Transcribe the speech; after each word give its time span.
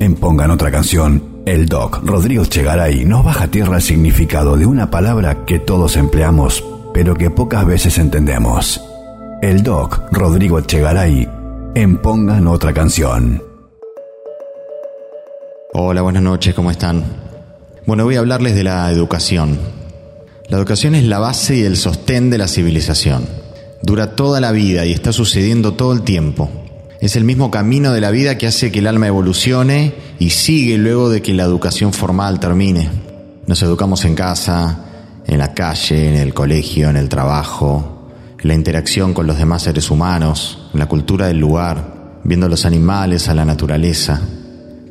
En 0.00 0.14
Pongan 0.14 0.50
otra 0.50 0.70
canción, 0.70 1.42
el 1.44 1.66
doc 1.66 2.00
Rodrigo 2.02 2.46
Chegaray 2.46 3.04
nos 3.04 3.22
baja 3.22 3.44
a 3.44 3.50
tierra 3.50 3.76
el 3.76 3.82
significado 3.82 4.56
de 4.56 4.64
una 4.64 4.90
palabra 4.90 5.44
que 5.44 5.58
todos 5.58 5.98
empleamos, 5.98 6.64
pero 6.94 7.14
que 7.14 7.28
pocas 7.28 7.66
veces 7.66 7.98
entendemos. 7.98 8.80
El 9.42 9.62
doc 9.62 10.00
Rodrigo 10.10 10.62
Chegaray 10.62 11.28
en 11.74 11.98
Pongan 11.98 12.46
otra 12.46 12.72
canción. 12.72 13.42
Hola, 15.74 16.00
buenas 16.00 16.22
noches, 16.22 16.54
¿cómo 16.54 16.70
están? 16.70 17.04
Bueno, 17.84 18.04
voy 18.04 18.16
a 18.16 18.20
hablarles 18.20 18.54
de 18.54 18.64
la 18.64 18.90
educación. 18.90 19.58
La 20.48 20.56
educación 20.56 20.94
es 20.94 21.04
la 21.04 21.18
base 21.18 21.56
y 21.56 21.64
el 21.64 21.76
sostén 21.76 22.30
de 22.30 22.38
la 22.38 22.48
civilización. 22.48 23.26
Dura 23.82 24.16
toda 24.16 24.40
la 24.40 24.50
vida 24.50 24.86
y 24.86 24.92
está 24.92 25.12
sucediendo 25.12 25.74
todo 25.74 25.92
el 25.92 26.00
tiempo. 26.04 26.59
Es 27.00 27.16
el 27.16 27.24
mismo 27.24 27.50
camino 27.50 27.92
de 27.92 28.02
la 28.02 28.10
vida 28.10 28.36
que 28.36 28.46
hace 28.46 28.70
que 28.70 28.80
el 28.80 28.86
alma 28.86 29.06
evolucione 29.06 29.94
y 30.18 30.30
sigue 30.30 30.76
luego 30.76 31.08
de 31.08 31.22
que 31.22 31.32
la 31.32 31.44
educación 31.44 31.94
formal 31.94 32.40
termine. 32.40 32.90
Nos 33.46 33.62
educamos 33.62 34.04
en 34.04 34.14
casa, 34.14 34.84
en 35.26 35.38
la 35.38 35.54
calle, 35.54 36.10
en 36.10 36.16
el 36.16 36.34
colegio, 36.34 36.90
en 36.90 36.98
el 36.98 37.08
trabajo, 37.08 38.10
en 38.38 38.48
la 38.48 38.54
interacción 38.54 39.14
con 39.14 39.26
los 39.26 39.38
demás 39.38 39.62
seres 39.62 39.90
humanos, 39.90 40.68
en 40.74 40.78
la 40.78 40.88
cultura 40.88 41.28
del 41.28 41.38
lugar, 41.38 42.18
viendo 42.22 42.44
a 42.44 42.50
los 42.50 42.66
animales, 42.66 43.30
a 43.30 43.34
la 43.34 43.46
naturaleza. 43.46 44.20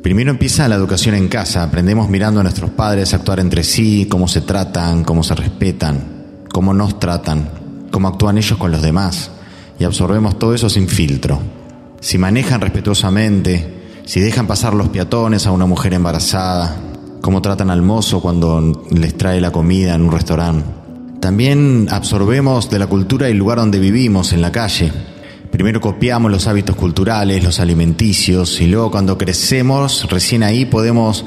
Primero 0.02 0.32
empieza 0.32 0.66
la 0.66 0.74
educación 0.74 1.14
en 1.14 1.28
casa, 1.28 1.62
aprendemos 1.62 2.08
mirando 2.08 2.40
a 2.40 2.42
nuestros 2.42 2.70
padres 2.70 3.14
actuar 3.14 3.38
entre 3.38 3.62
sí, 3.62 4.08
cómo 4.10 4.26
se 4.26 4.40
tratan, 4.40 5.04
cómo 5.04 5.22
se 5.22 5.36
respetan, 5.36 6.42
cómo 6.52 6.74
nos 6.74 6.98
tratan, 6.98 7.50
cómo 7.92 8.08
actúan 8.08 8.36
ellos 8.36 8.58
con 8.58 8.72
los 8.72 8.82
demás, 8.82 9.30
y 9.78 9.84
absorbemos 9.84 10.40
todo 10.40 10.56
eso 10.56 10.68
sin 10.68 10.88
filtro 10.88 11.40
si 12.00 12.18
manejan 12.18 12.60
respetuosamente, 12.60 13.80
si 14.06 14.20
dejan 14.20 14.46
pasar 14.46 14.74
los 14.74 14.88
peatones 14.88 15.46
a 15.46 15.52
una 15.52 15.66
mujer 15.66 15.94
embarazada, 15.94 16.76
cómo 17.20 17.42
tratan 17.42 17.70
al 17.70 17.82
mozo 17.82 18.20
cuando 18.20 18.86
les 18.90 19.16
trae 19.16 19.40
la 19.40 19.52
comida 19.52 19.94
en 19.94 20.02
un 20.02 20.12
restaurante. 20.12 20.64
También 21.20 21.86
absorbemos 21.90 22.70
de 22.70 22.78
la 22.78 22.86
cultura 22.86 23.28
el 23.28 23.36
lugar 23.36 23.58
donde 23.58 23.78
vivimos, 23.78 24.32
en 24.32 24.40
la 24.40 24.50
calle. 24.50 24.90
Primero 25.50 25.80
copiamos 25.80 26.30
los 26.30 26.46
hábitos 26.46 26.76
culturales, 26.76 27.44
los 27.44 27.60
alimenticios, 27.60 28.60
y 28.62 28.66
luego 28.66 28.90
cuando 28.90 29.18
crecemos, 29.18 30.08
recién 30.10 30.42
ahí 30.42 30.64
podemos 30.64 31.26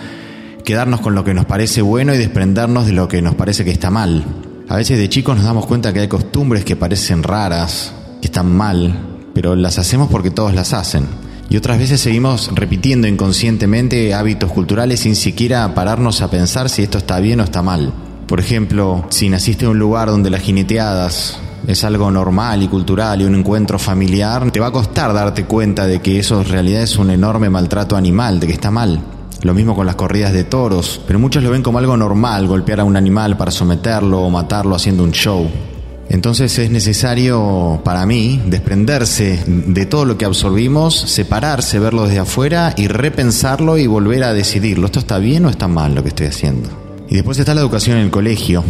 quedarnos 0.65 1.01
con 1.01 1.13
lo 1.13 1.23
que 1.23 1.35
nos 1.35 1.45
parece 1.45 1.83
bueno 1.83 2.13
y 2.15 2.17
desprendernos 2.17 2.87
de 2.87 2.93
lo 2.93 3.07
que 3.07 3.21
nos 3.21 3.35
parece 3.35 3.63
que 3.63 3.71
está 3.71 3.91
mal. 3.91 4.25
A 4.67 4.77
veces 4.77 4.97
de 4.97 5.09
chicos 5.09 5.35
nos 5.35 5.45
damos 5.45 5.67
cuenta 5.67 5.93
que 5.93 5.99
hay 5.99 6.07
costumbres 6.07 6.65
que 6.65 6.75
parecen 6.75 7.21
raras, 7.21 7.93
que 8.19 8.27
están 8.27 8.51
mal, 8.55 9.12
pero 9.33 9.55
las 9.55 9.79
hacemos 9.79 10.09
porque 10.09 10.31
todos 10.31 10.53
las 10.53 10.73
hacen. 10.73 11.05
Y 11.49 11.57
otras 11.57 11.77
veces 11.77 12.01
seguimos 12.01 12.49
repitiendo 12.53 13.07
inconscientemente 13.07 14.13
hábitos 14.13 14.51
culturales 14.51 15.01
sin 15.01 15.15
siquiera 15.15 15.73
pararnos 15.75 16.21
a 16.21 16.31
pensar 16.31 16.69
si 16.69 16.83
esto 16.83 16.97
está 16.97 17.19
bien 17.19 17.41
o 17.41 17.43
está 17.43 17.61
mal. 17.61 17.93
Por 18.27 18.39
ejemplo, 18.39 19.05
si 19.09 19.29
naciste 19.29 19.65
en 19.65 19.71
un 19.71 19.79
lugar 19.79 20.09
donde 20.09 20.29
las 20.29 20.41
jineteadas 20.41 21.37
es 21.67 21.83
algo 21.83 22.09
normal 22.11 22.63
y 22.63 22.67
cultural 22.67 23.21
y 23.21 23.25
un 23.25 23.35
encuentro 23.35 23.77
familiar, 23.77 24.49
te 24.51 24.59
va 24.59 24.67
a 24.67 24.71
costar 24.71 25.13
darte 25.13 25.45
cuenta 25.45 25.85
de 25.85 26.01
que 26.01 26.19
eso 26.19 26.41
en 26.41 26.47
realidad 26.47 26.81
es 26.81 26.97
un 26.97 27.11
enorme 27.11 27.49
maltrato 27.49 27.95
animal, 27.95 28.39
de 28.39 28.47
que 28.47 28.53
está 28.53 28.71
mal. 28.71 28.99
Lo 29.43 29.53
mismo 29.53 29.75
con 29.75 29.85
las 29.85 29.95
corridas 29.95 30.33
de 30.33 30.45
toros, 30.45 31.01
pero 31.05 31.19
muchos 31.19 31.43
lo 31.43 31.51
ven 31.51 31.63
como 31.63 31.77
algo 31.77 31.97
normal, 31.97 32.47
golpear 32.47 32.79
a 32.79 32.85
un 32.85 32.95
animal 32.95 33.37
para 33.37 33.51
someterlo 33.51 34.21
o 34.21 34.29
matarlo 34.29 34.75
haciendo 34.75 35.03
un 35.03 35.11
show. 35.11 35.49
Entonces 36.13 36.59
es 36.59 36.69
necesario 36.69 37.81
para 37.83 38.05
mí 38.05 38.39
desprenderse 38.45 39.43
de 39.47 39.87
todo 39.87 40.05
lo 40.05 40.15
que 40.15 40.25
absorbimos, 40.25 40.95
separarse, 40.95 41.79
verlo 41.79 42.03
desde 42.03 42.19
afuera 42.19 42.75
y 42.77 42.87
repensarlo 42.87 43.79
y 43.79 43.87
volver 43.87 44.23
a 44.23 44.31
decidirlo. 44.31 44.85
¿Esto 44.85 44.99
está 44.99 45.17
bien 45.17 45.43
o 45.45 45.49
está 45.49 45.67
mal 45.67 45.95
lo 45.95 46.03
que 46.03 46.09
estoy 46.09 46.27
haciendo? 46.27 46.69
Y 47.09 47.15
después 47.15 47.39
está 47.39 47.55
la 47.55 47.61
educación 47.61 47.97
en 47.97 48.03
el 48.03 48.11
colegio. 48.11 48.63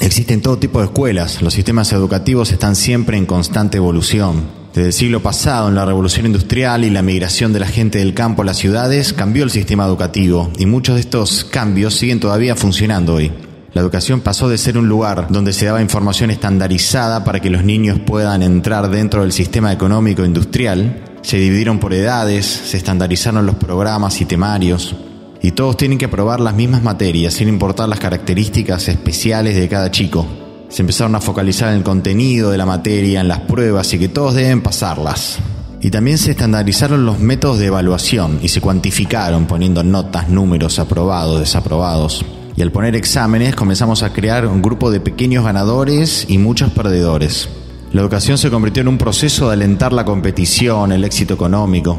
Existen 0.00 0.42
todo 0.42 0.58
tipo 0.58 0.80
de 0.80 0.84
escuelas. 0.84 1.40
Los 1.40 1.54
sistemas 1.54 1.90
educativos 1.94 2.52
están 2.52 2.76
siempre 2.76 3.16
en 3.16 3.24
constante 3.24 3.78
evolución. 3.78 4.42
Desde 4.74 4.88
el 4.88 4.92
siglo 4.92 5.22
pasado, 5.22 5.70
en 5.70 5.74
la 5.74 5.86
revolución 5.86 6.26
industrial 6.26 6.84
y 6.84 6.90
la 6.90 7.00
migración 7.00 7.54
de 7.54 7.60
la 7.60 7.68
gente 7.68 8.00
del 8.00 8.12
campo 8.12 8.42
a 8.42 8.44
las 8.44 8.58
ciudades, 8.58 9.14
cambió 9.14 9.44
el 9.44 9.50
sistema 9.50 9.86
educativo 9.86 10.52
y 10.58 10.66
muchos 10.66 10.96
de 10.96 11.00
estos 11.00 11.44
cambios 11.46 11.94
siguen 11.94 12.20
todavía 12.20 12.54
funcionando 12.54 13.14
hoy. 13.14 13.32
La 13.74 13.80
educación 13.80 14.20
pasó 14.20 14.50
de 14.50 14.58
ser 14.58 14.76
un 14.76 14.86
lugar 14.86 15.28
donde 15.30 15.54
se 15.54 15.64
daba 15.64 15.80
información 15.80 16.30
estandarizada 16.30 17.24
para 17.24 17.40
que 17.40 17.48
los 17.48 17.64
niños 17.64 17.98
puedan 17.98 18.42
entrar 18.42 18.90
dentro 18.90 19.22
del 19.22 19.32
sistema 19.32 19.72
económico 19.72 20.26
industrial. 20.26 21.04
Se 21.22 21.38
dividieron 21.38 21.78
por 21.78 21.94
edades, 21.94 22.44
se 22.44 22.76
estandarizaron 22.76 23.46
los 23.46 23.54
programas 23.54 24.20
y 24.20 24.26
temarios, 24.26 24.94
y 25.40 25.52
todos 25.52 25.78
tienen 25.78 25.96
que 25.96 26.04
aprobar 26.04 26.38
las 26.40 26.54
mismas 26.54 26.82
materias 26.82 27.32
sin 27.32 27.48
importar 27.48 27.88
las 27.88 27.98
características 27.98 28.88
especiales 28.88 29.56
de 29.56 29.68
cada 29.70 29.90
chico. 29.90 30.26
Se 30.68 30.82
empezaron 30.82 31.14
a 31.14 31.22
focalizar 31.22 31.70
en 31.70 31.78
el 31.78 31.82
contenido 31.82 32.50
de 32.50 32.58
la 32.58 32.66
materia, 32.66 33.22
en 33.22 33.28
las 33.28 33.40
pruebas 33.40 33.94
y 33.94 33.98
que 33.98 34.08
todos 34.08 34.34
deben 34.34 34.60
pasarlas. 34.60 35.38
Y 35.80 35.90
también 35.90 36.18
se 36.18 36.32
estandarizaron 36.32 37.06
los 37.06 37.20
métodos 37.20 37.58
de 37.58 37.66
evaluación 37.66 38.38
y 38.42 38.48
se 38.48 38.60
cuantificaron 38.60 39.46
poniendo 39.46 39.82
notas, 39.82 40.28
números, 40.28 40.78
aprobados, 40.78 41.40
desaprobados. 41.40 42.22
Y 42.56 42.62
al 42.62 42.70
poner 42.70 42.94
exámenes 42.96 43.54
comenzamos 43.54 44.02
a 44.02 44.12
crear 44.12 44.46
un 44.46 44.62
grupo 44.62 44.90
de 44.90 45.00
pequeños 45.00 45.44
ganadores 45.44 46.26
y 46.28 46.38
muchos 46.38 46.70
perdedores. 46.70 47.48
La 47.92 48.00
educación 48.00 48.38
se 48.38 48.50
convirtió 48.50 48.80
en 48.80 48.88
un 48.88 48.98
proceso 48.98 49.48
de 49.48 49.54
alentar 49.54 49.92
la 49.92 50.04
competición, 50.04 50.92
el 50.92 51.04
éxito 51.04 51.34
económico. 51.34 51.98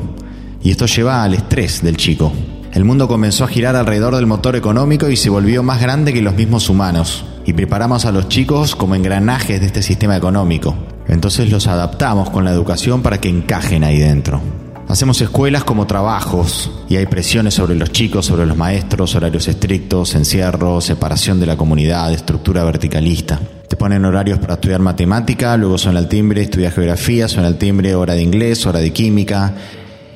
Y 0.63 0.71
esto 0.71 0.85
lleva 0.85 1.23
al 1.23 1.33
estrés 1.33 1.81
del 1.81 1.97
chico. 1.97 2.31
El 2.71 2.85
mundo 2.85 3.07
comenzó 3.07 3.43
a 3.43 3.47
girar 3.47 3.75
alrededor 3.75 4.15
del 4.15 4.25
motor 4.25 4.55
económico 4.55 5.09
y 5.09 5.17
se 5.17 5.29
volvió 5.29 5.61
más 5.61 5.81
grande 5.81 6.13
que 6.13 6.21
los 6.21 6.35
mismos 6.35 6.69
humanos. 6.69 7.25
Y 7.45 7.53
preparamos 7.53 8.05
a 8.05 8.11
los 8.11 8.29
chicos 8.29 8.75
como 8.75 8.95
engranajes 8.95 9.59
de 9.59 9.67
este 9.67 9.83
sistema 9.83 10.17
económico. 10.17 10.75
Entonces 11.07 11.51
los 11.51 11.67
adaptamos 11.67 12.29
con 12.29 12.43
la 12.43 12.51
educación 12.51 13.01
para 13.01 13.19
que 13.19 13.29
encajen 13.29 13.83
ahí 13.83 13.99
dentro. 13.99 14.41
Hacemos 14.87 15.21
escuelas 15.21 15.63
como 15.63 15.87
trabajos 15.87 16.71
y 16.87 16.97
hay 16.97 17.05
presiones 17.07 17.55
sobre 17.55 17.75
los 17.75 17.91
chicos, 17.91 18.25
sobre 18.25 18.45
los 18.45 18.57
maestros, 18.57 19.15
horarios 19.15 19.47
estrictos, 19.47 20.13
encierro, 20.13 20.81
separación 20.81 21.39
de 21.39 21.47
la 21.47 21.57
comunidad, 21.57 22.13
estructura 22.13 22.63
verticalista. 22.63 23.39
Te 23.67 23.75
ponen 23.75 24.05
horarios 24.05 24.39
para 24.39 24.55
estudiar 24.55 24.81
matemática, 24.81 25.57
luego 25.57 25.77
suena 25.77 25.99
el 25.99 26.07
timbre, 26.07 26.41
estudiar 26.41 26.73
geografía, 26.73 27.27
suena 27.27 27.47
el 27.47 27.57
timbre, 27.57 27.95
hora 27.95 28.13
de 28.13 28.21
inglés, 28.21 28.65
hora 28.67 28.79
de 28.79 28.93
química, 28.93 29.55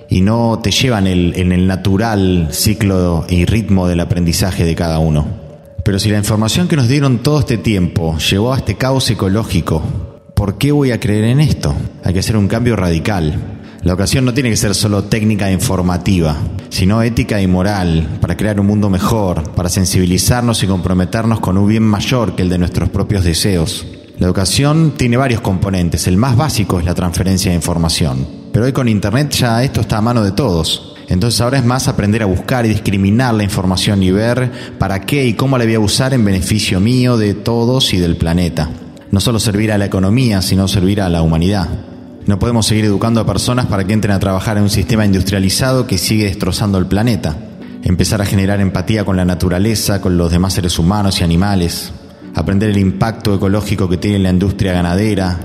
y 0.10 0.22
no 0.22 0.60
te 0.62 0.72
llevan 0.72 1.08
en 1.08 1.52
el 1.52 1.66
natural 1.66 2.50
ciclo 2.52 3.26
y 3.28 3.46
ritmo 3.46 3.88
del 3.88 4.00
aprendizaje 4.00 4.64
de 4.64 4.76
cada 4.76 5.00
uno. 5.00 5.26
Pero 5.84 6.00
si 6.00 6.10
la 6.10 6.18
información 6.18 6.68
que 6.68 6.76
nos 6.76 6.88
dieron 6.88 7.20
todo 7.20 7.40
este 7.40 7.58
tiempo 7.58 8.18
llevó 8.18 8.54
a 8.54 8.58
este 8.58 8.76
caos 8.76 9.10
ecológico, 9.10 9.82
¿por 10.34 10.58
qué 10.58 10.72
voy 10.72 10.92
a 10.92 11.00
creer 11.00 11.24
en 11.24 11.40
esto? 11.40 11.74
Hay 12.04 12.14
que 12.14 12.20
hacer 12.20 12.38
un 12.38 12.48
cambio 12.48 12.76
radical. 12.76 13.57
La 13.88 13.94
ocasión 13.94 14.26
no 14.26 14.34
tiene 14.34 14.50
que 14.50 14.58
ser 14.58 14.76
solo 14.76 15.06
técnica 15.06 15.48
e 15.48 15.54
informativa, 15.54 16.36
sino 16.68 17.02
ética 17.02 17.42
y 17.42 17.48
moral, 17.48 18.18
para 18.20 18.36
crear 18.36 18.60
un 18.60 18.68
mundo 18.68 18.90
mejor, 18.90 19.52
para 19.52 19.70
sensibilizarnos 19.70 20.62
y 20.62 20.68
comprometernos 20.68 21.40
con 21.40 21.58
un 21.58 21.70
bien 21.70 21.84
mayor 21.84 22.36
que 22.36 22.42
el 22.42 22.50
de 22.50 22.58
nuestros 22.58 22.90
propios 22.90 23.24
deseos. 23.24 23.88
La 24.20 24.26
educación 24.26 24.96
tiene 24.98 25.16
varios 25.16 25.40
componentes, 25.40 26.06
el 26.08 26.18
más 26.18 26.36
básico 26.36 26.80
es 26.80 26.86
la 26.86 26.96
transferencia 26.96 27.52
de 27.52 27.56
información, 27.56 28.28
pero 28.52 28.66
hoy 28.66 28.74
con 28.74 28.90
Internet 28.90 29.32
ya 29.32 29.64
esto 29.64 29.80
está 29.80 30.00
a 30.00 30.02
mano 30.02 30.22
de 30.22 30.34
todos. 30.34 30.94
Entonces 31.08 31.40
ahora 31.40 31.58
es 31.58 31.64
más 31.64 31.88
aprender 31.88 32.24
a 32.24 32.26
buscar 32.26 32.66
y 32.66 32.70
discriminar 32.70 33.36
la 33.36 33.46
información 33.46 34.04
y 34.04 34.12
ver 34.12 34.52
para 34.78 35.00
qué 35.06 35.26
y 35.26 35.34
cómo 35.36 35.58
la 35.58 35.64
voy 35.64 35.76
a 35.76 35.80
usar 35.80 36.14
en 36.14 36.26
beneficio 36.26 36.82
mío, 36.82 37.16
de 37.16 37.36
todos 37.36 37.94
y 37.94 38.00
del 38.00 38.18
planeta. 38.18 38.70
No 39.12 39.22
solo 39.22 39.40
servir 39.40 39.72
a 39.72 39.78
la 39.78 39.86
economía, 39.86 40.42
sino 40.42 40.68
servir 40.68 41.00
a 41.00 41.08
la 41.08 41.22
humanidad. 41.22 41.87
No 42.28 42.40
podemos 42.40 42.66
seguir 42.66 42.84
educando 42.84 43.22
a 43.22 43.26
personas 43.26 43.68
para 43.68 43.86
que 43.86 43.94
entren 43.94 44.14
a 44.14 44.20
trabajar 44.20 44.58
en 44.58 44.64
un 44.64 44.70
sistema 44.70 45.06
industrializado 45.06 45.88
que 45.88 45.98
sigue 45.98 46.26
destrozando 46.26 46.78
el 46.78 46.86
planeta. 46.86 47.38
Empezar 47.84 48.22
a 48.22 48.26
generar 48.26 48.60
empatía 48.60 49.06
con 49.06 49.16
la 49.16 49.24
naturaleza, 49.24 50.02
con 50.02 50.18
los 50.18 50.30
demás 50.30 50.52
seres 50.52 50.78
humanos 50.78 51.22
y 51.22 51.24
animales. 51.24 51.94
Aprender 52.36 52.70
el 52.70 52.80
impacto 52.80 53.34
ecológico 53.34 53.88
que 53.88 53.96
tiene 53.96 54.20
la 54.20 54.30
industria 54.30 54.74
ganadera, 54.74 55.40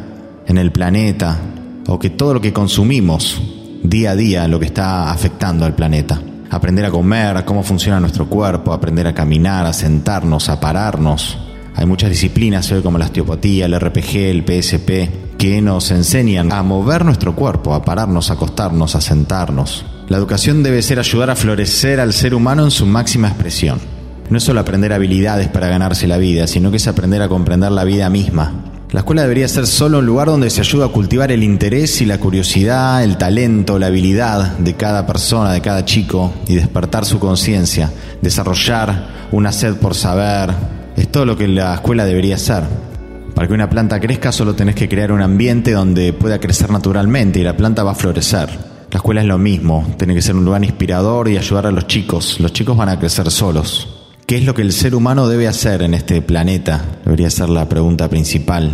en 0.48 0.58
el 0.58 0.72
planeta, 0.72 1.38
o 1.86 2.00
que 2.00 2.10
todo 2.10 2.34
lo 2.34 2.40
que 2.40 2.52
consumimos 2.52 3.40
día 3.84 4.10
a 4.10 4.16
día 4.16 4.48
lo 4.48 4.58
que 4.58 4.66
está 4.66 5.12
afectando 5.12 5.64
al 5.64 5.76
planeta. 5.76 6.20
Aprender 6.50 6.84
a 6.84 6.90
comer, 6.90 7.44
cómo 7.44 7.62
funciona 7.62 8.00
nuestro 8.00 8.26
cuerpo, 8.26 8.72
aprender 8.72 9.06
a 9.06 9.14
caminar, 9.14 9.66
a 9.66 9.72
sentarnos, 9.72 10.48
a 10.48 10.58
pararnos. 10.58 11.38
Hay 11.76 11.86
muchas 11.86 12.10
disciplinas 12.10 12.72
hoy 12.72 12.82
como 12.82 12.98
la 12.98 13.04
osteopatía, 13.04 13.66
el 13.66 13.78
RPG, 13.78 14.16
el 14.16 14.44
PSP, 14.44 15.31
que 15.42 15.60
nos 15.60 15.90
enseñan 15.90 16.52
a 16.52 16.62
mover 16.62 17.04
nuestro 17.04 17.34
cuerpo, 17.34 17.74
a 17.74 17.84
pararnos, 17.84 18.30
a 18.30 18.34
acostarnos, 18.34 18.94
a 18.94 19.00
sentarnos. 19.00 19.84
La 20.06 20.16
educación 20.16 20.62
debe 20.62 20.82
ser 20.82 21.00
ayudar 21.00 21.30
a 21.30 21.34
florecer 21.34 21.98
al 21.98 22.12
ser 22.12 22.36
humano 22.36 22.62
en 22.62 22.70
su 22.70 22.86
máxima 22.86 23.26
expresión. 23.26 23.80
No 24.30 24.38
es 24.38 24.44
solo 24.44 24.60
aprender 24.60 24.92
habilidades 24.92 25.48
para 25.48 25.66
ganarse 25.66 26.06
la 26.06 26.18
vida, 26.18 26.46
sino 26.46 26.70
que 26.70 26.76
es 26.76 26.86
aprender 26.86 27.22
a 27.22 27.28
comprender 27.28 27.72
la 27.72 27.82
vida 27.82 28.08
misma, 28.08 28.52
La 28.92 29.00
escuela 29.00 29.22
debería 29.22 29.48
ser 29.48 29.66
solo 29.66 29.98
un 29.98 30.06
lugar 30.06 30.28
donde 30.28 30.48
se 30.48 30.60
ayuda 30.60 30.86
a 30.86 30.90
cultivar 30.90 31.32
el 31.32 31.42
interés 31.42 32.00
y 32.02 32.04
la 32.04 32.18
curiosidad, 32.18 33.02
el 33.02 33.16
talento, 33.16 33.80
la 33.80 33.88
habilidad 33.88 34.58
de 34.58 34.74
cada 34.74 35.08
persona, 35.08 35.52
de 35.52 35.60
cada 35.60 35.84
chico 35.84 36.32
y 36.46 36.54
despertar 36.54 37.04
su 37.04 37.18
conciencia, 37.18 37.90
desarrollar 38.20 39.08
una 39.32 39.50
sed 39.50 39.74
por 39.74 39.96
saber. 39.96 40.54
Es 40.96 41.10
todo 41.10 41.24
lo 41.24 41.36
que 41.36 41.48
la 41.48 41.74
escuela 41.74 42.04
debería 42.04 42.38
ser. 42.38 42.91
Para 43.34 43.48
que 43.48 43.54
una 43.54 43.70
planta 43.70 43.98
crezca 43.98 44.32
solo 44.32 44.54
tenés 44.54 44.74
que 44.74 44.88
crear 44.88 45.12
un 45.12 45.22
ambiente 45.22 45.72
donde 45.72 46.12
pueda 46.12 46.38
crecer 46.38 46.70
naturalmente 46.70 47.40
y 47.40 47.42
la 47.42 47.56
planta 47.56 47.82
va 47.82 47.92
a 47.92 47.96
florecer. 47.96 48.48
La 48.90 48.98
escuela 48.98 49.22
es 49.22 49.26
lo 49.26 49.38
mismo, 49.38 49.94
tiene 49.96 50.14
que 50.14 50.20
ser 50.20 50.36
un 50.36 50.44
lugar 50.44 50.62
inspirador 50.62 51.28
y 51.28 51.38
ayudar 51.38 51.66
a 51.66 51.70
los 51.70 51.86
chicos. 51.86 52.40
Los 52.40 52.52
chicos 52.52 52.76
van 52.76 52.90
a 52.90 52.98
crecer 52.98 53.30
solos. 53.30 53.88
¿Qué 54.26 54.36
es 54.36 54.44
lo 54.44 54.54
que 54.54 54.62
el 54.62 54.72
ser 54.72 54.94
humano 54.94 55.28
debe 55.28 55.48
hacer 55.48 55.82
en 55.82 55.94
este 55.94 56.20
planeta? 56.20 57.00
Debería 57.04 57.30
ser 57.30 57.48
la 57.48 57.68
pregunta 57.68 58.08
principal. 58.08 58.70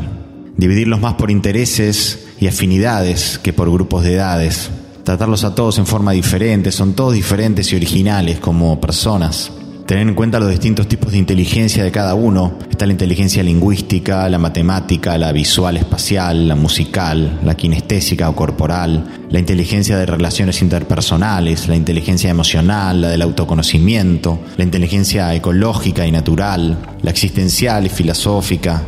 Dividirlos 0.56 1.00
más 1.00 1.14
por 1.14 1.30
intereses 1.30 2.26
y 2.40 2.48
afinidades 2.48 3.38
que 3.38 3.52
por 3.52 3.70
grupos 3.70 4.02
de 4.02 4.14
edades. 4.14 4.70
Tratarlos 5.04 5.44
a 5.44 5.54
todos 5.54 5.78
en 5.78 5.86
forma 5.86 6.12
diferente, 6.12 6.72
son 6.72 6.94
todos 6.94 7.14
diferentes 7.14 7.72
y 7.72 7.76
originales 7.76 8.40
como 8.40 8.80
personas. 8.80 9.52
Tener 9.88 10.06
en 10.06 10.14
cuenta 10.14 10.38
los 10.38 10.50
distintos 10.50 10.86
tipos 10.86 11.12
de 11.12 11.16
inteligencia 11.16 11.82
de 11.82 11.90
cada 11.90 12.14
uno. 12.14 12.58
Está 12.70 12.84
la 12.84 12.92
inteligencia 12.92 13.42
lingüística, 13.42 14.28
la 14.28 14.38
matemática, 14.38 15.16
la 15.16 15.32
visual 15.32 15.78
espacial, 15.78 16.46
la 16.46 16.54
musical, 16.54 17.40
la 17.42 17.54
kinestésica 17.54 18.28
o 18.28 18.36
corporal, 18.36 19.02
la 19.30 19.38
inteligencia 19.38 19.96
de 19.96 20.04
relaciones 20.04 20.60
interpersonales, 20.60 21.68
la 21.68 21.76
inteligencia 21.76 22.28
emocional, 22.28 23.00
la 23.00 23.08
del 23.08 23.22
autoconocimiento, 23.22 24.40
la 24.58 24.64
inteligencia 24.64 25.34
ecológica 25.34 26.06
y 26.06 26.12
natural, 26.12 26.76
la 27.00 27.10
existencial 27.10 27.86
y 27.86 27.88
filosófica, 27.88 28.82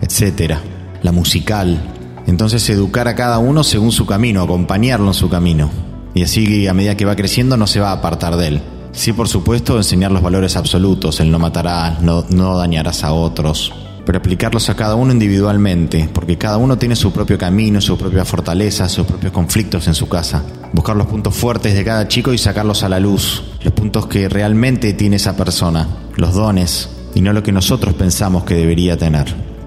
etc. 0.00 0.54
La 1.02 1.12
musical. 1.12 1.78
Entonces 2.26 2.66
educar 2.70 3.08
a 3.08 3.14
cada 3.14 3.36
uno 3.40 3.62
según 3.62 3.92
su 3.92 4.06
camino, 4.06 4.40
acompañarlo 4.40 5.08
en 5.08 5.14
su 5.14 5.28
camino. 5.28 5.68
Y 6.14 6.22
así 6.22 6.66
a 6.66 6.72
medida 6.72 6.96
que 6.96 7.04
va 7.04 7.14
creciendo 7.14 7.58
no 7.58 7.66
se 7.66 7.80
va 7.80 7.90
a 7.90 7.98
apartar 7.98 8.36
de 8.36 8.48
él. 8.48 8.62
Sí, 8.96 9.12
por 9.12 9.28
supuesto, 9.28 9.76
enseñar 9.76 10.10
los 10.10 10.22
valores 10.22 10.56
absolutos, 10.56 11.20
el 11.20 11.30
no 11.30 11.38
matarás, 11.38 12.00
no, 12.00 12.24
no 12.30 12.56
dañarás 12.56 13.04
a 13.04 13.12
otros, 13.12 13.70
pero 14.06 14.18
aplicarlos 14.18 14.70
a 14.70 14.74
cada 14.74 14.94
uno 14.94 15.12
individualmente, 15.12 16.08
porque 16.14 16.38
cada 16.38 16.56
uno 16.56 16.78
tiene 16.78 16.96
su 16.96 17.12
propio 17.12 17.36
camino, 17.36 17.78
su 17.82 17.98
propia 17.98 18.24
fortaleza, 18.24 18.88
sus 18.88 19.06
propios 19.06 19.34
conflictos 19.34 19.86
en 19.86 19.94
su 19.94 20.08
casa. 20.08 20.42
Buscar 20.72 20.96
los 20.96 21.08
puntos 21.08 21.36
fuertes 21.36 21.74
de 21.74 21.84
cada 21.84 22.08
chico 22.08 22.32
y 22.32 22.38
sacarlos 22.38 22.84
a 22.84 22.88
la 22.88 22.98
luz, 22.98 23.44
los 23.62 23.74
puntos 23.74 24.06
que 24.06 24.30
realmente 24.30 24.94
tiene 24.94 25.16
esa 25.16 25.36
persona, 25.36 25.86
los 26.16 26.32
dones, 26.32 26.88
y 27.14 27.20
no 27.20 27.34
lo 27.34 27.42
que 27.42 27.52
nosotros 27.52 27.94
pensamos 27.94 28.44
que 28.44 28.54
debería 28.54 28.96
tener. 28.96 29.26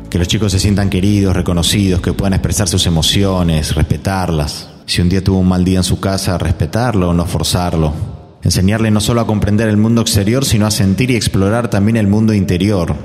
Que 0.10 0.18
los 0.18 0.28
chicos 0.28 0.52
se 0.52 0.60
sientan 0.60 0.90
queridos, 0.90 1.36
reconocidos, 1.36 2.02
que 2.02 2.14
puedan 2.14 2.34
expresar 2.34 2.68
sus 2.68 2.88
emociones, 2.88 3.76
respetarlas. 3.76 4.70
Si 4.88 5.02
un 5.02 5.10
día 5.10 5.24
tuvo 5.24 5.38
un 5.38 5.48
mal 5.48 5.64
día 5.64 5.78
en 5.78 5.84
su 5.84 6.00
casa, 6.00 6.40
respetarlo, 6.40 7.14
no 7.14 7.28
forzarlo, 7.28 8.09
Enseñarle 8.44 8.90
no 8.92 9.02
solo 9.02 9.22
a 9.22 9.28
comprender 9.28 9.68
el 9.68 9.78
mundo 9.78 10.02
exterior, 10.02 10.46
sino 10.46 10.66
a 10.66 10.72
sentir 10.72 11.12
y 11.12 11.16
explorar 11.16 11.70
también 11.70 11.98
el 11.98 12.08
mundo 12.08 12.34
interior. 12.34 12.96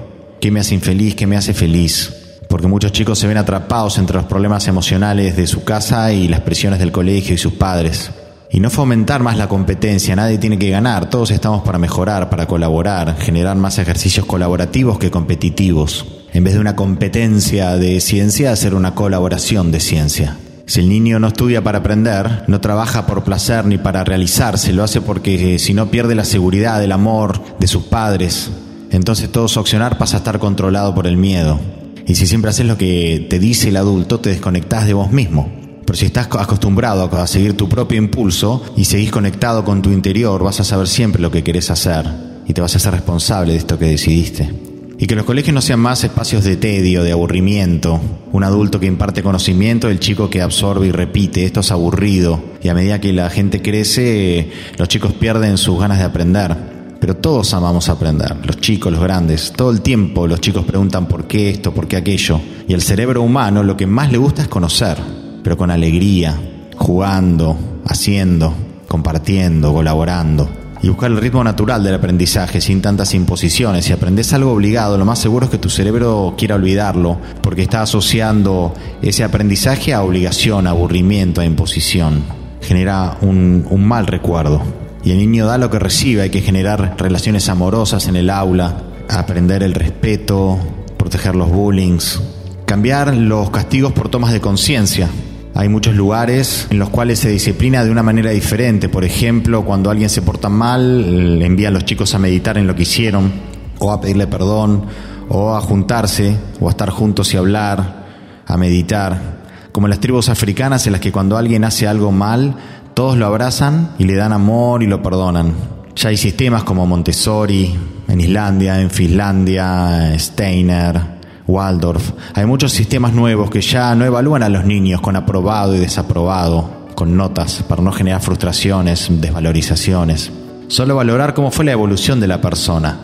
¿Qué 0.41 0.51
me 0.51 0.61
hace 0.61 0.75
infeliz? 0.75 1.15
¿Qué 1.15 1.27
me 1.27 1.37
hace 1.37 1.55
feliz? 1.55 2.39
Porque 2.49 2.69
muchos 2.69 2.93
chicos 2.93 3.19
se 3.19 3.27
ven 3.27 3.39
atrapados 3.39 3.99
entre 3.99 4.17
los 4.17 4.27
problemas 4.27 4.69
emocionales 4.69 5.37
de 5.37 5.47
su 5.47 5.65
casa 5.65 6.13
y 6.13 6.29
las 6.29 6.41
presiones 6.41 6.79
del 6.79 6.93
colegio 6.93 7.35
y 7.35 7.39
sus 7.39 7.55
padres. 7.55 8.11
Y 8.51 8.61
no 8.61 8.71
fomentar 8.71 9.21
más 9.21 9.37
la 9.37 9.49
competencia, 9.49 10.15
nadie 10.15 10.39
tiene 10.39 10.59
que 10.59 10.71
ganar, 10.71 11.11
todos 11.11 11.33
estamos 11.33 11.65
para 11.65 11.79
mejorar, 11.79 12.31
para 12.31 12.47
colaborar, 12.47 13.17
generar 13.19 13.57
más 13.57 13.79
ejercicios 13.79 14.27
colaborativos 14.27 15.01
que 15.01 15.11
competitivos. 15.11 16.07
En 16.33 16.45
vez 16.45 16.55
de 16.55 16.61
una 16.61 16.77
competencia 16.77 17.77
de 17.77 18.01
ciencia, 18.01 18.53
hacer 18.53 18.75
una 18.75 18.95
colaboración 18.95 19.73
de 19.73 19.81
ciencia. 19.81 20.37
Si 20.67 20.81
el 20.81 20.89
niño 20.89 21.19
no 21.19 21.29
estudia 21.29 21.63
para 21.63 21.79
aprender, 21.79 22.45
no 22.47 22.61
trabaja 22.61 23.07
por 23.07 23.23
placer 23.23 23.67
ni 23.67 23.77
para 23.77 24.03
realizarse, 24.03 24.73
lo 24.73 24.83
hace 24.83 25.03
porque 25.03 25.55
eh, 25.55 25.59
si 25.59 25.75
no 25.75 25.91
pierde 25.91 26.15
la 26.15 26.25
seguridad, 26.25 26.83
el 26.83 26.93
amor 26.93 27.41
de 27.59 27.67
sus 27.67 27.85
padres, 27.85 28.51
entonces 28.91 29.31
todo 29.31 29.47
su 29.49 29.61
accionar 29.61 29.99
pasa 29.99 30.17
a 30.17 30.19
estar 30.19 30.39
controlado 30.39 30.95
por 30.95 31.07
el 31.07 31.19
miedo. 31.19 31.61
Y 32.07 32.15
si 32.15 32.27
siempre 32.27 32.51
haces 32.51 32.67
lo 32.67 32.79
que 32.79 33.27
te 33.29 33.39
dice 33.39 33.69
el 33.69 33.77
adulto, 33.77 34.21
te 34.21 34.31
desconectás 34.31 34.87
de 34.87 34.95
vos 34.95 35.11
mismo. 35.11 35.53
Pero 35.85 35.99
si 35.99 36.07
estás 36.07 36.29
acostumbrado 36.39 37.11
a 37.13 37.27
seguir 37.27 37.57
tu 37.57 37.69
propio 37.69 37.99
impulso 37.99 38.63
y 38.77 38.85
seguís 38.85 39.11
conectado 39.11 39.65
con 39.65 39.83
tu 39.83 39.91
interior, 39.91 40.43
vas 40.43 40.61
a 40.61 40.65
saber 40.65 40.89
siempre 40.89 41.21
lo 41.21 41.31
que 41.31 41.45
querés 41.45 41.71
hacer 41.71 42.07
y 42.47 42.55
te 42.55 42.61
vas 42.61 42.75
a 42.75 42.79
ser 42.79 42.93
responsable 42.93 43.53
de 43.53 43.59
esto 43.59 43.79
que 43.79 43.87
decidiste. 43.87 44.64
Y 44.97 45.07
que 45.07 45.17
los 45.17 45.25
colegios 45.25 45.55
no 45.55 45.61
sean 45.61 45.81
más 45.81 46.05
espacios 46.05 46.45
de 46.45 46.57
tedio, 46.57 47.03
de 47.03 47.13
aburrimiento. 47.13 48.01
Un 48.33 48.45
adulto 48.45 48.79
que 48.79 48.87
imparte 48.87 49.23
conocimiento, 49.23 49.89
el 49.89 49.99
chico 49.99 50.31
que 50.31 50.41
absorbe 50.41 50.87
y 50.87 50.93
repite. 50.93 51.45
Esto 51.45 51.61
es 51.61 51.73
aburrido. 51.73 52.41
Y 52.63 52.69
a 52.69 52.75
medida 52.75 53.01
que 53.01 53.13
la 53.13 53.29
gente 53.29 53.61
crece, 53.61 54.51
los 54.79 54.89
chicos 54.89 55.13
pierden 55.13 55.59
sus 55.59 55.79
ganas 55.81 55.99
de 55.99 56.05
aprender. 56.05 56.57
Pero 57.01 57.17
todos 57.17 57.53
amamos 57.53 57.89
aprender, 57.89 58.37
los 58.47 58.61
chicos, 58.61 58.93
los 58.93 59.03
grandes. 59.03 59.53
Todo 59.55 59.71
el 59.71 59.83
tiempo 59.83 60.27
los 60.27 60.41
chicos 60.41 60.65
preguntan 60.65 61.07
por 61.07 61.27
qué 61.27 61.51
esto, 61.51 61.75
por 61.75 61.87
qué 61.87 61.97
aquello. 61.97 62.41
Y 62.67 62.73
el 62.73 62.81
cerebro 62.81 63.21
humano 63.21 63.63
lo 63.63 63.77
que 63.77 63.87
más 63.87 64.11
le 64.11 64.19
gusta 64.19 64.43
es 64.43 64.49
conocer, 64.49 64.97
pero 65.43 65.57
con 65.57 65.71
alegría, 65.71 66.41
jugando, 66.77 67.59
haciendo, 67.85 68.55
compartiendo, 68.89 69.73
colaborando 69.75 70.64
y 70.85 70.89
buscar 70.91 71.11
el 71.11 71.17
ritmo 71.17 71.43
natural 71.43 71.83
del 71.83 71.95
aprendizaje 71.95 72.61
sin 72.61 72.83
tantas 72.83 73.15
imposiciones. 73.15 73.87
Si 73.87 73.93
aprendes 73.95 74.35
algo 74.35 74.53
obligado, 74.53 74.99
lo 74.99 75.07
más 75.07 75.19
seguro 75.19 75.47
es 75.47 75.51
que 75.51 75.57
tu 75.57 75.71
cerebro 75.71 76.35
quiera 76.37 76.57
olvidarlo, 76.57 77.17
porque 77.41 77.63
está 77.63 77.81
asociando 77.81 78.75
ese 79.01 79.25
aprendizaje 79.25 79.95
a 79.95 80.03
obligación, 80.03 80.67
aburrimiento, 80.67 81.41
a 81.41 81.47
imposición. 81.47 82.23
Genera 82.61 83.17
un, 83.23 83.67
un 83.71 83.83
mal 83.83 84.07
recuerdo. 84.07 84.61
Y 85.03 85.13
el 85.13 85.17
niño 85.17 85.47
da 85.47 85.57
lo 85.57 85.71
que 85.71 85.79
recibe, 85.79 86.21
hay 86.21 86.31
que 86.31 86.43
generar 86.43 86.97
relaciones 86.99 87.49
amorosas 87.49 88.07
en 88.07 88.17
el 88.17 88.29
aula, 88.29 88.77
aprender 89.09 89.63
el 89.63 89.73
respeto, 89.73 90.59
proteger 90.99 91.35
los 91.35 91.49
bullings, 91.49 92.21
cambiar 92.67 93.17
los 93.17 93.49
castigos 93.49 93.95
por 93.95 94.11
tomas 94.11 94.35
de 94.35 94.43
conciencia. 94.43 95.09
Hay 95.57 95.69
muchos 95.69 95.95
lugares 95.95 96.67
en 96.71 96.81
los 96.81 96.91
cuales 96.91 97.21
se 97.21 97.29
disciplina 97.29 97.85
de 97.85 97.91
una 97.93 98.03
manera 98.03 98.31
diferente. 98.33 98.89
Por 98.89 99.05
ejemplo, 99.05 99.65
cuando 99.65 99.89
alguien 99.89 100.11
se 100.11 100.21
porta 100.21 100.49
mal, 100.49 101.39
le 101.39 101.47
envía 101.47 101.69
a 101.69 101.71
los 101.71 101.85
chicos 101.85 102.13
a 102.15 102.19
meditar 102.19 102.59
en 102.59 102.67
lo 102.67 102.75
que 102.75 102.83
hicieron, 102.83 103.33
o 103.79 103.93
a 103.93 104.01
pedirle 104.01 104.27
perdón, 104.27 104.87
o 105.29 105.55
a 105.55 105.61
juntarse, 105.61 106.37
o 106.61 106.67
a 106.67 106.71
estar 106.71 106.91
juntos 106.91 107.33
y 107.35 107.37
hablar, 107.37 108.05
a 108.45 108.57
meditar. 108.57 109.45
Como 109.71 109.87
las 109.87 110.01
tribus 110.01 110.29
africanas 110.29 110.87
en 110.87 110.93
las 110.93 111.01
que 111.01 111.13
cuando 111.13 111.37
alguien 111.37 111.65
hace 111.65 111.87
algo 111.87 112.11
mal, 112.11 112.57
todos 112.95 113.17
lo 113.17 113.27
abrazan 113.27 113.91
y 113.97 114.05
le 114.05 114.17
dan 114.17 114.33
amor 114.33 114.83
y 114.83 114.89
lo 114.89 115.03
perdonan. 115.05 115.55
Ya 115.95 116.09
hay 116.09 116.17
sistemas 116.17 116.65
como 116.65 116.85
Montessori 116.85 117.73
en 118.09 118.21
Islandia, 118.21 118.81
en 118.81 118.91
Finlandia, 118.91 120.19
Steiner, 120.19 121.14
Waldorf. 121.47 122.13
Hay 122.35 122.47
muchos 122.47 122.73
sistemas 122.73 123.13
nuevos 123.13 123.51
que 123.51 123.61
ya 123.61 123.95
no 123.95 124.05
evalúan 124.05 124.43
a 124.43 124.49
los 124.49 124.65
niños 124.65 125.01
con 125.01 125.17
aprobado 125.17 125.75
y 125.75 125.79
desaprobado, 125.79 126.89
con 126.95 127.17
notas, 127.17 127.63
para 127.69 127.83
no 127.83 127.93
generar 127.93 128.21
frustraciones, 128.21 129.09
desvalorizaciones. 129.11 130.33
Solo 130.69 130.97
valorar 130.97 131.35
cómo 131.35 131.51
fue 131.51 131.65
la 131.65 131.73
evolución 131.73 132.21
de 132.21 132.29
la 132.29 132.41
persona. 132.41 132.99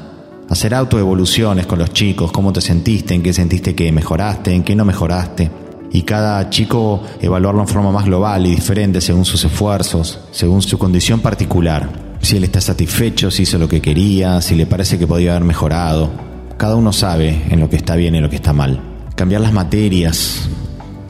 Hacer 0.49 0.75
autoevoluciones 0.75 1.66
con 1.66 1.78
los 1.78 1.92
chicos, 1.92 2.32
cómo 2.32 2.52
te 2.52 2.61
sentiste, 2.61 3.14
en 3.14 3.23
qué 3.23 3.32
sentiste 3.32 3.75
que 3.75 3.92
mejoraste, 3.92 4.52
en 4.52 4.64
qué 4.64 4.75
no 4.75 4.85
mejoraste. 4.85 5.50
Y 5.92 6.02
cada 6.02 6.49
chico 6.50 7.02
evaluarlo 7.20 7.61
en 7.61 7.68
forma 7.68 7.92
más 7.92 8.04
global 8.04 8.47
y 8.47 8.54
diferente 8.54 9.00
según 9.00 9.25
sus 9.25 9.44
esfuerzos, 9.44 10.20
según 10.30 10.62
su 10.62 10.78
condición 10.78 11.20
particular. 11.20 11.88
Si 12.23 12.37
él 12.37 12.44
está 12.44 12.61
satisfecho, 12.61 13.30
si 13.30 13.42
hizo 13.42 13.59
lo 13.59 13.68
que 13.68 13.80
quería, 13.80 14.40
si 14.40 14.54
le 14.54 14.66
parece 14.66 14.99
que 14.99 15.06
podía 15.06 15.32
haber 15.32 15.44
mejorado. 15.44 16.30
Cada 16.61 16.76
uno 16.76 16.93
sabe 16.93 17.45
en 17.49 17.59
lo 17.59 17.71
que 17.71 17.76
está 17.76 17.97
bien 17.97 18.14
y 18.14 18.19
en 18.19 18.25
lo 18.25 18.29
que 18.29 18.37
está 18.37 18.52
mal. 18.52 18.83
Cambiar 19.14 19.40
las 19.40 19.55
materias, 19.55 20.47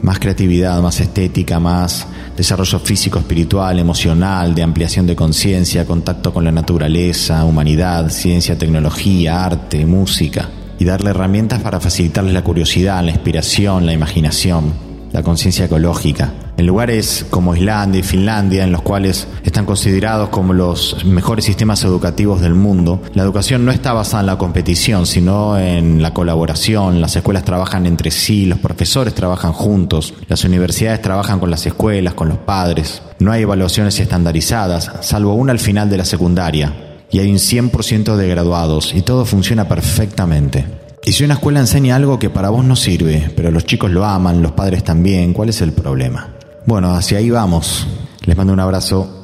más 0.01 0.17
creatividad, 0.17 0.81
más 0.81 1.01
estética, 1.01 1.59
más 1.59 2.07
desarrollo 2.37 2.79
físico, 2.79 3.19
espiritual, 3.19 3.77
emocional, 3.77 4.55
de 4.55 4.63
ampliación 4.63 5.05
de 5.07 5.17
conciencia, 5.17 5.85
contacto 5.85 6.33
con 6.33 6.45
la 6.45 6.53
naturaleza, 6.53 7.43
humanidad, 7.43 8.07
ciencia, 8.11 8.57
tecnología, 8.57 9.43
arte, 9.43 9.85
música. 9.85 10.47
Y 10.79 10.85
darle 10.85 11.09
herramientas 11.09 11.59
para 11.59 11.81
facilitarles 11.81 12.33
la 12.33 12.45
curiosidad, 12.45 13.03
la 13.03 13.11
inspiración, 13.11 13.85
la 13.85 13.91
imaginación, 13.91 14.71
la 15.11 15.23
conciencia 15.23 15.65
ecológica 15.65 16.31
en 16.61 16.67
lugares 16.67 17.25
como 17.29 17.55
Islandia 17.55 17.99
y 17.99 18.03
Finlandia, 18.03 18.63
en 18.63 18.71
los 18.71 18.81
cuales 18.81 19.27
están 19.43 19.65
considerados 19.65 20.29
como 20.29 20.53
los 20.53 21.03
mejores 21.05 21.45
sistemas 21.45 21.83
educativos 21.83 22.41
del 22.41 22.53
mundo, 22.53 23.01
la 23.13 23.23
educación 23.23 23.65
no 23.65 23.71
está 23.71 23.93
basada 23.93 24.21
en 24.21 24.27
la 24.27 24.37
competición, 24.37 25.05
sino 25.05 25.57
en 25.57 26.01
la 26.01 26.13
colaboración. 26.13 27.01
Las 27.01 27.15
escuelas 27.15 27.45
trabajan 27.45 27.85
entre 27.85 28.11
sí, 28.11 28.45
los 28.45 28.59
profesores 28.59 29.15
trabajan 29.15 29.53
juntos, 29.53 30.13
las 30.27 30.43
universidades 30.43 31.01
trabajan 31.01 31.39
con 31.39 31.49
las 31.49 31.65
escuelas, 31.65 32.13
con 32.13 32.29
los 32.29 32.37
padres. 32.37 33.01
No 33.19 33.31
hay 33.31 33.41
evaluaciones 33.41 33.99
estandarizadas, 33.99 34.91
salvo 35.01 35.33
una 35.33 35.53
al 35.53 35.59
final 35.59 35.89
de 35.89 35.97
la 35.97 36.05
secundaria, 36.05 36.73
y 37.09 37.19
hay 37.19 37.31
un 37.31 37.37
100% 37.37 38.15
de 38.15 38.27
graduados, 38.27 38.93
y 38.93 39.01
todo 39.01 39.25
funciona 39.25 39.67
perfectamente. 39.67 40.80
Y 41.03 41.13
si 41.13 41.23
una 41.23 41.33
escuela 41.33 41.59
enseña 41.59 41.95
algo 41.95 42.19
que 42.19 42.29
para 42.29 42.49
vos 42.49 42.63
no 42.63 42.75
sirve, 42.75 43.31
pero 43.35 43.49
los 43.49 43.65
chicos 43.65 43.89
lo 43.89 44.05
aman, 44.05 44.43
los 44.43 44.51
padres 44.51 44.83
también, 44.83 45.33
¿cuál 45.33 45.49
es 45.49 45.61
el 45.61 45.73
problema? 45.73 46.35
Bueno, 46.65 46.93
hacia 46.93 47.17
ahí 47.17 47.29
vamos. 47.31 47.87
Les 48.25 48.37
mando 48.37 48.53
un 48.53 48.59
abrazo 48.59 49.20